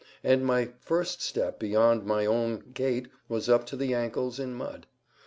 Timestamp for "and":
0.23-0.43